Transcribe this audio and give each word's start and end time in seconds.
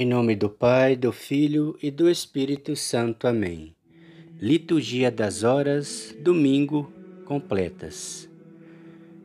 Em 0.00 0.06
nome 0.06 0.36
do 0.36 0.48
Pai, 0.48 0.94
do 0.94 1.10
Filho 1.10 1.76
e 1.82 1.90
do 1.90 2.08
Espírito 2.08 2.76
Santo. 2.76 3.26
Amém. 3.26 3.74
Liturgia 4.40 5.10
das 5.10 5.42
Horas, 5.42 6.16
domingo, 6.22 6.88
completas. 7.24 8.30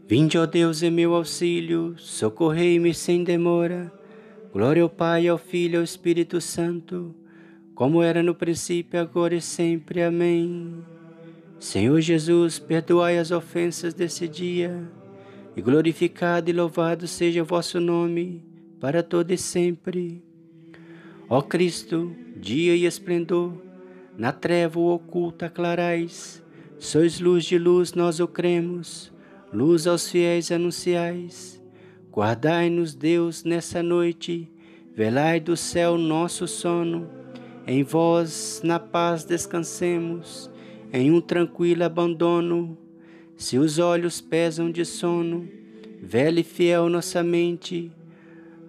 Vinde, 0.08 0.36
ó 0.36 0.48
Deus, 0.48 0.82
em 0.82 0.90
meu 0.90 1.14
auxílio, 1.14 1.94
socorrei-me 2.00 2.92
sem 2.92 3.24
demora. 3.24 3.94
Glória 4.52 4.82
ao 4.82 4.90
Pai, 4.90 5.28
ao 5.28 5.38
Filho 5.38 5.76
e 5.76 5.78
ao 5.78 5.84
Espírito 5.84 6.42
Santo, 6.42 7.14
como 7.76 8.02
era 8.02 8.24
no 8.24 8.34
princípio, 8.34 9.00
agora 9.00 9.36
e 9.36 9.42
sempre. 9.42 10.02
Amém. 10.02 10.84
Senhor 11.60 12.02
Jesus, 12.02 12.58
perdoai 12.58 13.20
as 13.20 13.30
ofensas 13.30 13.94
desse 13.94 14.28
dia, 14.28 14.92
e 15.55 15.62
glorificado 15.62 16.50
e 16.50 16.54
louvado 16.54 17.08
seja 17.08 17.44
o 17.44 17.46
vosso 17.46 17.80
nome, 17.80 18.44
para 18.80 19.04
todo 19.04 19.30
e 19.30 19.38
sempre. 19.38 20.32
Ó 21.36 21.41
Cristo, 21.41 22.15
dia 22.38 22.75
e 22.75 22.86
esplendor, 22.86 23.54
na 24.15 24.32
treva 24.32 24.79
oculta 24.79 25.50
clarais, 25.50 26.43
sois 26.78 27.19
luz 27.19 27.43
de 27.46 27.57
luz, 27.57 27.93
nós 27.93 28.19
o 28.19 28.28
cremos, 28.28 29.11
luz 29.51 29.88
aos 29.88 30.07
fiéis 30.07 30.51
anunciais. 30.51 31.60
Guardai-nos, 32.11 32.94
Deus, 32.94 33.44
nessa 33.44 33.81
noite, 33.81 34.47
velai 34.95 35.39
do 35.39 35.58
céu 35.58 35.97
nosso 35.97 36.47
sono, 36.47 37.09
em 37.66 37.81
vós 37.81 38.61
na 38.63 38.80
paz 38.80 39.23
descansemos, 39.25 40.52
em 40.94 41.09
um 41.09 41.19
tranquilo 41.19 41.83
abandono. 41.83 42.77
Se 43.36 43.58
os 43.58 43.80
olhos 43.80 44.22
pesam 44.22 44.69
de 44.69 44.86
sono, 44.86 45.50
velha 46.00 46.41
e 46.41 46.44
fiel 46.44 46.89
nossa 46.89 47.23
mente, 47.23 47.91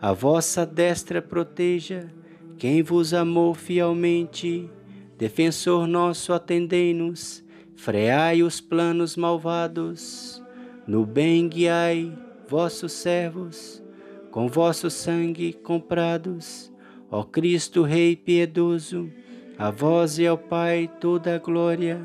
a 0.00 0.14
vossa 0.14 0.64
destra 0.64 1.20
proteja 1.20 2.10
quem 2.58 2.82
vos 2.82 3.12
amou 3.12 3.54
fielmente, 3.54 4.70
defensor 5.18 5.86
nosso, 5.86 6.32
atendei-nos, 6.32 7.44
freai 7.74 8.42
os 8.42 8.60
planos 8.60 9.16
malvados, 9.16 10.42
no 10.86 11.04
bem 11.04 11.48
guiai 11.48 12.16
vossos 12.48 12.92
servos, 12.92 13.82
com 14.30 14.48
vosso 14.48 14.90
sangue 14.90 15.52
comprados, 15.52 16.72
ó 17.10 17.22
Cristo 17.22 17.82
Rei 17.82 18.16
piedoso, 18.16 19.10
a 19.58 19.70
vós 19.70 20.18
e 20.18 20.26
ao 20.26 20.38
Pai 20.38 20.90
toda 21.00 21.34
a 21.34 21.38
glória, 21.38 22.00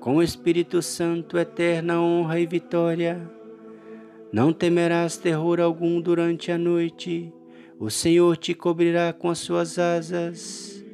com 0.00 0.16
o 0.16 0.22
Espírito 0.22 0.82
Santo 0.82 1.38
eterna 1.38 2.00
honra 2.00 2.40
e 2.40 2.46
vitória. 2.46 3.30
Não 4.32 4.52
temerás 4.52 5.16
terror 5.16 5.60
algum 5.60 6.00
durante 6.00 6.50
a 6.50 6.58
noite, 6.58 7.32
o 7.78 7.90
Senhor 7.90 8.36
te 8.36 8.54
cobrirá 8.54 9.12
com 9.12 9.28
as 9.28 9.38
suas 9.38 9.78
asas. 9.78 10.84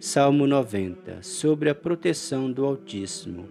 Salmo 0.00 0.46
90. 0.46 1.22
Sobre 1.22 1.68
a 1.70 1.74
proteção 1.74 2.50
do 2.50 2.64
Altíssimo. 2.64 3.48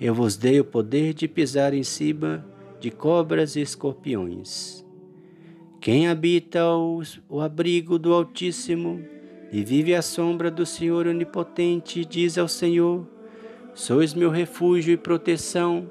Eu 0.00 0.12
vos 0.12 0.36
dei 0.36 0.58
o 0.58 0.64
poder 0.64 1.14
de 1.14 1.28
pisar 1.28 1.72
em 1.72 1.84
cima 1.84 2.44
de 2.80 2.90
cobras 2.90 3.56
e 3.56 3.60
escorpiões. 3.60 4.84
Quem 5.80 6.08
habita 6.08 6.66
o, 6.66 7.40
abrigo 7.40 7.98
do 7.98 8.12
Altíssimo 8.12 9.02
e 9.52 9.62
vive 9.62 9.94
à 9.94 10.02
sombra 10.02 10.50
do 10.50 10.66
Senhor 10.66 11.06
Onipotente, 11.06 12.04
diz 12.04 12.36
ao 12.36 12.48
Senhor: 12.48 13.06
Sois 13.74 14.14
meu 14.14 14.30
refúgio 14.30 14.92
e 14.92 14.96
proteção, 14.96 15.88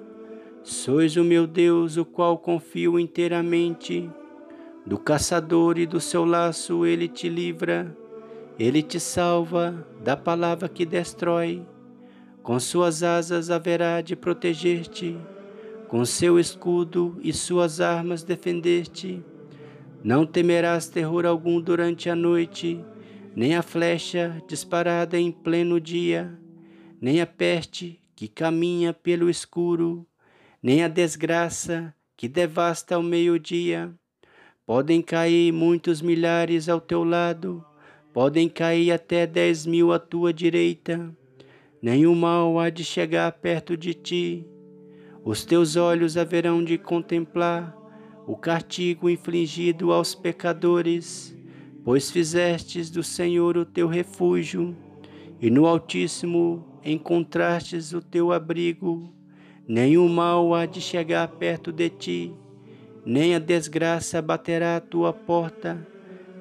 sois 0.64 1.16
o 1.16 1.24
meu 1.24 1.48
Deus, 1.48 1.96
o 1.96 2.04
qual 2.04 2.38
confio 2.38 3.00
inteiramente. 3.00 4.10
Do 4.86 4.98
caçador 4.98 5.78
e 5.80 5.86
do 5.86 6.02
seu 6.02 6.26
laço 6.26 6.86
ele 6.86 7.08
te 7.08 7.30
livra, 7.30 7.96
ele 8.60 8.84
te 8.84 9.00
salva 9.00 9.88
da 10.04 10.18
palavra 10.18 10.68
que 10.68 10.86
destrói. 10.86 11.66
Com 12.42 12.60
suas 12.60 13.02
asas 13.02 13.50
haverá 13.50 14.02
de 14.02 14.14
proteger-te, 14.14 15.18
com 15.88 16.04
seu 16.04 16.38
escudo 16.38 17.18
e 17.24 17.32
suas 17.32 17.80
armas 17.80 18.24
defender-te. 18.24 19.24
Não 20.04 20.26
temerás 20.26 20.90
terror 20.90 21.26
algum 21.26 21.62
durante 21.62 22.10
a 22.10 22.16
noite, 22.16 22.84
nem 23.34 23.56
a 23.56 23.62
flecha 23.62 24.44
disparada 24.50 25.18
em 25.18 25.32
pleno 25.32 25.80
dia, 25.80 26.38
nem 27.00 27.22
a 27.22 27.26
peste 27.26 28.02
que 28.14 28.28
caminha 28.28 28.92
pelo 28.94 29.30
escuro, 29.30 30.06
nem 30.62 30.84
a 30.84 30.90
desgraça 30.90 31.96
que 32.18 32.28
devasta 32.28 32.96
ao 32.96 33.02
meio-dia 33.02 33.94
Podem 34.66 35.02
cair 35.02 35.52
muitos 35.52 36.02
milhares 36.02 36.70
ao 36.70 36.80
teu 36.80 37.04
lado, 37.04 37.62
podem 38.14 38.48
cair 38.48 38.94
até 38.94 39.28
dez 39.28 39.66
mil 39.66 39.92
à 39.92 40.00
tua 40.00 40.32
direita. 40.32 41.14
Nenhum 41.82 42.16
mal 42.16 42.58
há 42.58 42.70
de 42.70 42.82
chegar 42.82 43.30
perto 43.34 43.76
de 43.76 43.94
ti. 43.94 44.48
Os 45.22 45.44
teus 45.44 45.76
olhos 45.76 46.16
haverão 46.16 46.64
de 46.64 46.78
contemplar 46.78 47.78
o 48.26 48.38
castigo 48.38 49.10
infligido 49.10 49.92
aos 49.92 50.16
pecadores, 50.16 51.38
pois 51.84 52.10
fizestes 52.10 52.90
do 52.90 53.04
Senhor 53.04 53.58
o 53.58 53.66
teu 53.66 53.90
refúgio, 53.90 54.74
e 55.42 55.50
no 55.50 55.66
Altíssimo 55.66 56.80
encontrastes 56.86 57.92
o 57.92 58.02
teu 58.02 58.32
abrigo. 58.32 59.14
Nenhum 59.68 60.08
mal 60.08 60.56
há 60.56 60.66
de 60.66 60.80
chegar 60.80 61.28
perto 61.28 61.70
de 61.70 61.90
ti 61.90 62.43
nem 63.06 63.36
a 63.36 63.40
desgraça 63.40 64.22
baterá 64.22 64.78
à 64.78 64.82
tua 64.82 65.12
porta, 65.12 65.86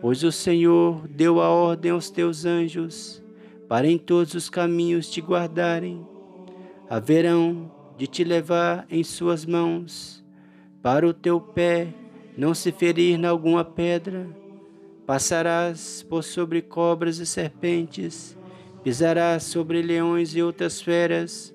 pois 0.00 0.22
o 0.22 0.32
Senhor 0.32 1.06
deu 1.08 1.40
a 1.40 1.48
ordem 1.48 1.92
aos 1.92 2.10
teus 2.10 2.44
anjos 2.44 3.22
para 3.72 3.88
em 3.88 3.96
todos 3.96 4.34
os 4.34 4.50
caminhos 4.50 5.10
te 5.10 5.22
guardarem. 5.22 6.06
Haverão 6.90 7.72
de 7.96 8.06
te 8.06 8.22
levar 8.22 8.86
em 8.90 9.02
suas 9.02 9.46
mãos, 9.46 10.22
para 10.82 11.08
o 11.08 11.14
teu 11.14 11.40
pé 11.40 11.88
não 12.36 12.52
se 12.52 12.70
ferir 12.70 13.16
na 13.16 13.30
alguma 13.30 13.64
pedra. 13.64 14.28
Passarás 15.06 16.04
por 16.06 16.22
sobre 16.22 16.60
cobras 16.60 17.18
e 17.18 17.24
serpentes, 17.24 18.36
pisarás 18.84 19.44
sobre 19.44 19.80
leões 19.80 20.34
e 20.34 20.42
outras 20.42 20.82
feras, 20.82 21.54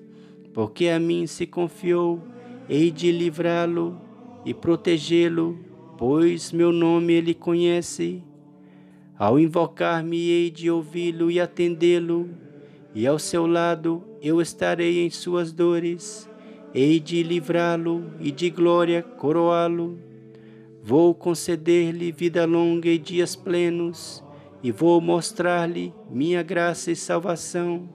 porque 0.52 0.88
a 0.88 0.98
mim 0.98 1.24
se 1.24 1.46
confiou, 1.46 2.20
hei 2.68 2.90
de 2.90 3.12
livrá-lo 3.12 4.07
e 4.44 4.54
protegê-lo, 4.54 5.58
pois 5.96 6.52
meu 6.52 6.72
nome 6.72 7.12
ele 7.12 7.34
conhece. 7.34 8.22
Ao 9.18 9.38
invocar-me, 9.38 10.16
hei 10.16 10.50
de 10.50 10.70
ouvi-lo 10.70 11.30
e 11.30 11.40
atendê-lo, 11.40 12.30
e 12.94 13.06
ao 13.06 13.18
seu 13.18 13.46
lado 13.46 14.04
eu 14.22 14.40
estarei 14.40 15.04
em 15.04 15.10
suas 15.10 15.52
dores, 15.52 16.30
hei 16.72 17.00
de 17.00 17.22
livrá-lo 17.22 18.12
e 18.20 18.30
de 18.30 18.48
glória 18.50 19.02
coroá-lo. 19.02 19.98
Vou 20.82 21.14
conceder-lhe 21.14 22.12
vida 22.12 22.46
longa 22.46 22.88
e 22.88 22.98
dias 22.98 23.34
plenos, 23.34 24.24
e 24.62 24.70
vou 24.70 25.00
mostrar-lhe 25.00 25.92
minha 26.10 26.42
graça 26.42 26.90
e 26.90 26.96
salvação. 26.96 27.88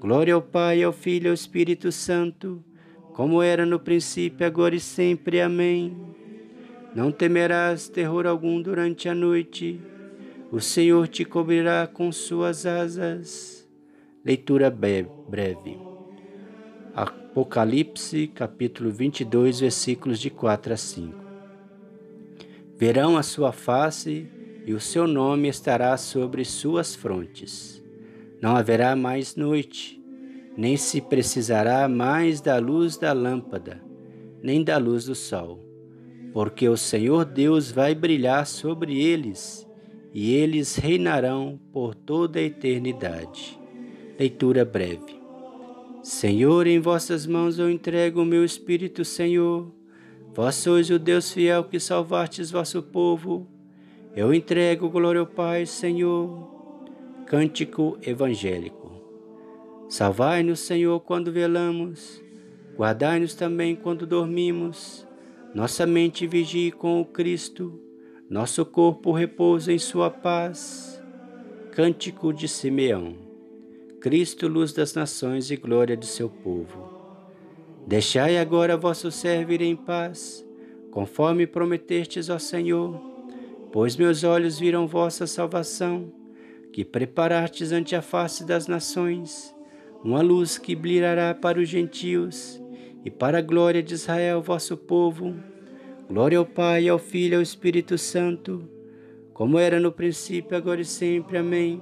Glória 0.00 0.34
ao 0.34 0.42
Pai, 0.42 0.82
ao 0.82 0.92
Filho 0.92 1.26
e 1.26 1.28
ao 1.28 1.34
Espírito 1.34 1.92
Santo 1.92 2.64
como 3.20 3.42
era 3.42 3.66
no 3.66 3.78
princípio, 3.78 4.46
agora 4.46 4.74
e 4.74 4.80
sempre. 4.80 5.42
Amém. 5.42 5.94
Não 6.94 7.12
temerás 7.12 7.86
terror 7.86 8.26
algum 8.26 8.62
durante 8.62 9.10
a 9.10 9.14
noite, 9.14 9.78
o 10.50 10.58
Senhor 10.58 11.06
te 11.06 11.22
cobrirá 11.26 11.86
com 11.86 12.10
suas 12.10 12.64
asas. 12.64 13.68
Leitura 14.24 14.70
breve. 14.70 15.78
Apocalipse, 16.94 18.26
capítulo 18.28 18.90
22, 18.90 19.60
versículos 19.60 20.18
de 20.18 20.30
4 20.30 20.72
a 20.72 20.76
5. 20.78 21.14
Verão 22.74 23.18
a 23.18 23.22
sua 23.22 23.52
face 23.52 24.26
e 24.64 24.72
o 24.72 24.80
seu 24.80 25.06
nome 25.06 25.46
estará 25.46 25.94
sobre 25.98 26.42
suas 26.42 26.94
frontes. 26.96 27.84
Não 28.40 28.56
haverá 28.56 28.96
mais 28.96 29.36
noite 29.36 29.99
nem 30.60 30.76
se 30.76 31.00
precisará 31.00 31.88
mais 31.88 32.42
da 32.42 32.58
luz 32.58 32.98
da 32.98 33.14
lâmpada, 33.14 33.82
nem 34.42 34.62
da 34.62 34.76
luz 34.76 35.06
do 35.06 35.14
sol, 35.14 35.58
porque 36.34 36.68
o 36.68 36.76
Senhor 36.76 37.24
Deus 37.24 37.72
vai 37.72 37.94
brilhar 37.94 38.46
sobre 38.46 39.02
eles 39.02 39.66
e 40.12 40.34
eles 40.34 40.76
reinarão 40.76 41.58
por 41.72 41.94
toda 41.94 42.38
a 42.38 42.42
eternidade. 42.42 43.58
Leitura 44.18 44.62
breve. 44.62 45.18
Senhor, 46.02 46.66
em 46.66 46.78
vossas 46.78 47.26
mãos 47.26 47.58
eu 47.58 47.70
entrego 47.70 48.20
o 48.20 48.26
meu 48.26 48.44
espírito, 48.44 49.02
Senhor. 49.02 49.72
Vós 50.34 50.56
sois 50.56 50.90
o 50.90 50.98
Deus 50.98 51.32
fiel 51.32 51.64
que 51.64 51.80
salvastes 51.80 52.50
vosso 52.50 52.82
povo. 52.82 53.48
Eu 54.14 54.34
entrego 54.34 54.90
glória 54.90 55.22
ao 55.22 55.26
Pai, 55.26 55.64
Senhor. 55.64 56.50
Cântico 57.26 57.96
evangélico. 58.02 58.79
Salvai-nos, 59.90 60.60
Senhor, 60.60 61.00
quando 61.00 61.32
velamos, 61.32 62.22
guardai-nos 62.76 63.34
também 63.34 63.74
quando 63.74 64.06
dormimos. 64.06 65.04
Nossa 65.52 65.84
mente 65.84 66.28
vigie 66.28 66.70
com 66.70 67.00
o 67.00 67.04
Cristo, 67.04 67.76
nosso 68.28 68.64
corpo 68.64 69.10
repousa 69.10 69.72
em 69.72 69.78
Sua 69.80 70.08
paz. 70.08 71.02
Cântico 71.72 72.32
de 72.32 72.46
Simeão. 72.46 73.16
Cristo, 74.00 74.46
luz 74.46 74.72
das 74.72 74.94
nações 74.94 75.50
e 75.50 75.56
glória 75.56 75.96
do 75.96 76.06
seu 76.06 76.28
povo. 76.30 76.88
Deixai 77.84 78.38
agora 78.38 78.76
vosso 78.76 79.10
servo 79.10 79.52
ir 79.52 79.60
em 79.60 79.74
paz, 79.74 80.46
conforme 80.92 81.48
prometestes 81.48 82.30
ao 82.30 82.38
Senhor, 82.38 82.94
pois 83.72 83.96
meus 83.96 84.22
olhos 84.22 84.56
viram 84.56 84.86
vossa 84.86 85.26
salvação, 85.26 86.12
que 86.72 86.84
preparastes 86.84 87.72
ante 87.72 87.96
a 87.96 88.02
face 88.02 88.44
das 88.44 88.68
nações, 88.68 89.52
uma 90.02 90.22
luz 90.22 90.58
que 90.58 90.74
brilhará 90.74 91.34
para 91.34 91.58
os 91.58 91.68
gentios 91.68 92.60
e 93.04 93.10
para 93.10 93.38
a 93.38 93.42
glória 93.42 93.82
de 93.82 93.94
Israel, 93.94 94.42
vosso 94.42 94.76
povo. 94.76 95.34
Glória 96.08 96.38
ao 96.38 96.46
Pai, 96.46 96.88
ao 96.88 96.98
Filho 96.98 97.34
e 97.34 97.36
ao 97.36 97.42
Espírito 97.42 97.96
Santo, 97.96 98.68
como 99.32 99.58
era 99.58 99.78
no 99.78 99.92
princípio, 99.92 100.56
agora 100.56 100.80
e 100.80 100.84
sempre. 100.84 101.38
Amém. 101.38 101.80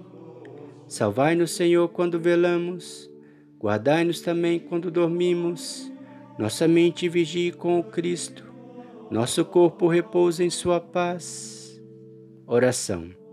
Salvai-nos, 0.87 1.53
Senhor, 1.53 1.89
quando 1.89 2.21
velamos, 2.21 3.11
guardai-nos 3.59 4.21
também 4.21 4.59
quando 4.59 4.91
dormimos. 4.91 5.91
Nossa 6.39 6.69
mente 6.69 7.09
vigie 7.09 7.53
com 7.53 7.81
o 7.81 7.85
Cristo, 7.85 8.45
nosso 9.11 9.45
corpo 9.45 9.89
repousa 9.89 10.45
em 10.45 10.51
Sua 10.51 10.81
paz. 10.81 11.81
Oração. 12.47 13.28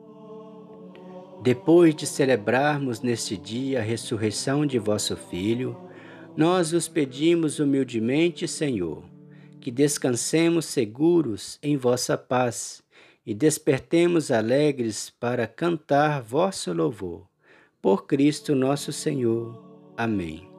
Depois 1.46 1.94
de 1.94 2.08
celebrarmos 2.08 3.02
neste 3.02 3.38
dia 3.38 3.78
a 3.78 3.84
ressurreição 3.84 4.66
de 4.66 4.80
vosso 4.80 5.16
Filho, 5.16 5.78
nós 6.36 6.74
os 6.74 6.88
pedimos 6.88 7.60
humildemente, 7.60 8.48
Senhor, 8.48 9.04
que 9.62 9.70
descansemos 9.70 10.66
seguros 10.66 11.60
em 11.62 11.78
vossa 11.78 12.18
paz 12.18 12.82
e 13.24 13.36
despertemos 13.36 14.32
alegres 14.32 15.14
para 15.20 15.46
cantar 15.46 16.20
vosso 16.20 16.74
louvor. 16.74 17.28
Por 17.80 18.08
Cristo 18.08 18.56
nosso 18.56 18.92
Senhor. 18.92 19.64
Amém. 19.96 20.50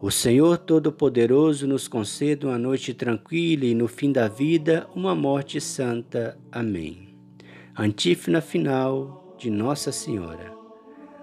O 0.00 0.10
Senhor 0.10 0.56
Todo-Poderoso 0.56 1.66
nos 1.66 1.86
conceda 1.86 2.46
uma 2.46 2.58
noite 2.58 2.94
tranquila 2.94 3.66
e 3.66 3.74
no 3.74 3.88
fim 3.88 4.10
da 4.10 4.26
vida 4.26 4.88
uma 4.94 5.14
morte 5.14 5.60
santa. 5.60 6.38
Amém. 6.50 7.14
Antífona 7.76 8.40
final 8.40 9.25
de 9.36 9.50
Nossa 9.50 9.92
Senhora. 9.92 10.54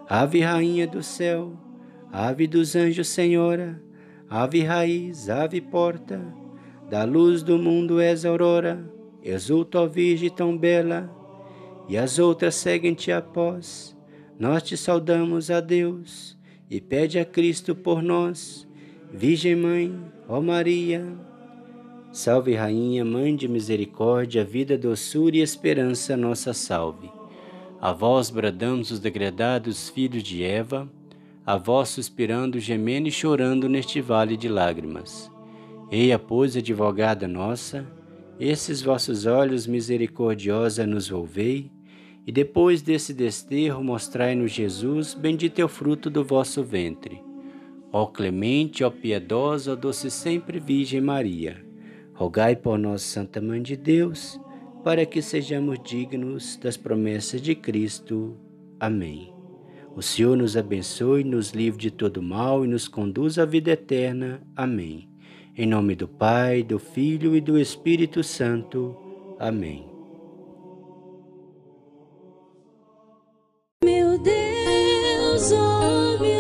Ave 0.08 0.42
Rainha 0.42 0.86
do 0.86 1.02
céu, 1.02 1.54
Ave 2.12 2.46
dos 2.46 2.76
anjos, 2.76 3.08
Senhora, 3.08 3.82
Ave 4.30 4.64
raiz, 4.64 5.30
ave 5.30 5.62
porta, 5.62 6.20
da 6.90 7.04
luz 7.04 7.44
do 7.44 7.58
mundo 7.58 8.00
és 8.00 8.26
aurora, 8.26 8.84
exulta, 9.24 9.80
ó 9.80 9.86
Virgem 9.86 10.30
tão 10.30 10.58
bela, 10.58 11.08
e 11.88 11.98
as 11.98 12.18
outras 12.18 12.56
seguem-te 12.56 13.12
após. 13.12 13.96
Nós 14.40 14.64
te 14.64 14.76
saudamos 14.76 15.52
a 15.52 15.60
Deus 15.60 16.36
e 16.70 16.82
pede 16.82 17.20
a 17.20 17.26
Cristo 17.26 17.76
por 17.76 18.02
nós. 18.02 18.68
Virgem 19.12 19.56
Mãe, 19.56 19.96
ó 20.28 20.42
Maria, 20.42 21.06
Salve 22.12 22.56
Rainha, 22.56 23.06
Mãe 23.06 23.36
de 23.36 23.48
Misericórdia, 23.48 24.44
vida, 24.44 24.78
doçura 24.78 25.38
e 25.38 25.42
esperança, 25.42 26.18
nossa 26.18 26.54
salve. 26.54 27.10
A 27.84 27.92
vós 27.92 28.30
bradamos 28.30 28.92
os 28.92 29.00
degradados 29.02 29.90
filhos 29.90 30.24
de 30.24 30.42
Eva, 30.42 30.90
a 31.46 31.58
vós 31.58 31.90
suspirando, 31.90 32.58
gemendo 32.58 33.10
e 33.10 33.12
chorando 33.12 33.68
neste 33.68 34.00
vale 34.00 34.38
de 34.38 34.48
lágrimas. 34.48 35.30
Eia, 35.92 36.18
pois, 36.18 36.56
advogada 36.56 37.28
nossa, 37.28 37.86
esses 38.40 38.82
vossos 38.82 39.26
olhos 39.26 39.68
misericordiosa 39.68 40.88
nos 40.88 41.10
volvei, 41.10 41.70
e 42.26 42.32
depois 42.32 42.82
desse 42.82 43.14
desterro 43.14 43.84
mostrai-nos 43.84 44.54
Jesus, 44.54 45.14
bendito 45.14 45.60
é 45.60 45.66
o 45.66 45.68
fruto 45.68 46.10
do 46.10 46.24
vosso 46.24 46.64
ventre. 46.64 47.22
Ó 47.92 48.06
clemente, 48.06 48.86
ó 48.86 48.90
piedosa, 48.90 49.74
ó 49.74 49.76
doce 49.76 50.10
sempre 50.10 50.58
Virgem 50.58 51.02
Maria, 51.02 51.62
rogai 52.14 52.56
por 52.56 52.80
nós, 52.80 53.02
Santa 53.02 53.42
Mãe 53.42 53.62
de 53.62 53.76
Deus, 53.76 54.40
para 54.84 55.06
que 55.06 55.22
sejamos 55.22 55.80
dignos 55.84 56.58
das 56.58 56.76
promessas 56.76 57.42
de 57.42 57.56
Cristo. 57.56 58.38
Amém. 58.80 59.34
O 59.96 60.02
Senhor 60.02 60.36
nos 60.36 60.58
abençoe, 60.58 61.24
nos 61.24 61.52
livre 61.52 61.80
de 61.80 61.92
todo 61.92 62.22
mal 62.22 62.66
e 62.66 62.68
nos 62.68 62.88
conduz 62.88 63.38
à 63.38 63.46
vida 63.46 63.72
eterna. 63.72 64.42
Amém. 64.56 65.08
Em 65.56 65.68
nome 65.68 65.96
do 65.96 66.08
Pai, 66.08 66.64
do 66.64 66.80
Filho 66.80 67.36
e 67.36 67.42
do 67.42 67.60
Espírito 67.60 68.24
Santo. 68.24 68.98
Amém. 69.40 69.88
Meu 73.84 74.18
Deus, 74.18 75.52
oh 75.52 76.20
meu 76.20 76.33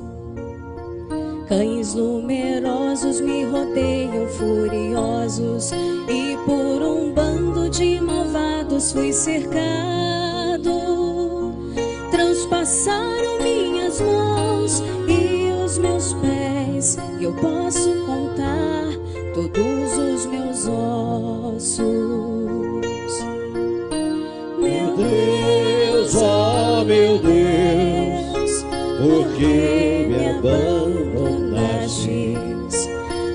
Cães 1.48 1.94
numerosos 1.94 3.22
me 3.22 3.44
rodeiam 3.46 4.28
furiosos 4.28 5.72
e 6.08 6.38
por 6.46 6.82
um 6.82 7.14
bando 7.14 7.70
de 7.70 8.00
malvados 8.00 8.92
fui 8.92 9.12
cercado. 9.12 9.62
Transpassaram 12.12 13.40
minhas 13.42 14.00
mãos 14.00 14.84
e 15.08 15.52
os 15.64 15.78
meus 15.78 16.14
pés, 16.14 16.98
e 17.20 17.24
eu 17.24 17.34
posso 17.34 17.63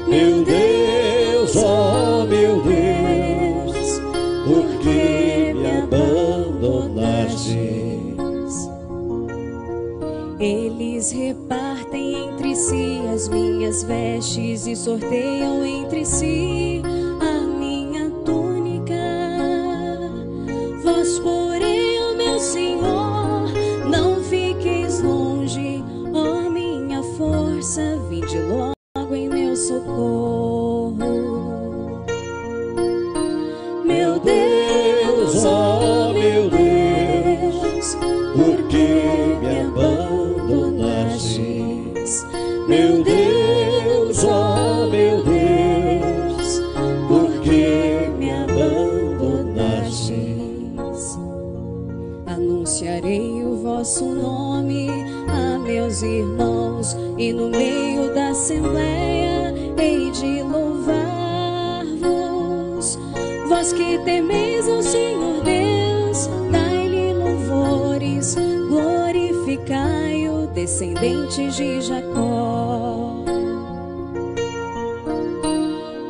Meu 0.09 0.45
Deus, 0.45 1.57
oh 1.57 2.27
meu 2.27 2.63
Deus, 2.63 4.01
por 4.47 4.67
que 4.83 5.55
me 5.55 5.67
abandonastes? 5.83 8.69
Eles 10.39 11.11
repartem 11.13 12.29
entre 12.29 12.55
si 12.55 13.01
as 13.15 13.29
minhas 13.29 13.83
vestes 13.83 14.67
e 14.67 14.77
sorteiam 14.77 15.65
entre 15.65 16.05
si 16.05 16.83
meus 55.99 56.03
irmãos 56.03 56.97
e 57.17 57.33
no 57.33 57.49
meio 57.51 58.13
da 58.15 58.29
assembleia 58.29 59.55
hei 59.79 60.11
de 60.11 60.43
louvar-vos. 60.43 60.99
Vós 63.49 63.73
que 63.73 63.99
temeis 64.05 64.69
ao 64.69 64.83
Senhor 64.83 65.43
Deus, 65.43 66.29
dai-lhe 66.51 67.15
louvores, 67.15 68.37
glorificai-o, 68.69 70.47
descendentes 70.49 71.57
de 71.57 71.81
Jacó. 71.81 73.25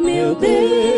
Meu 0.00 0.35
Deus 0.35 0.98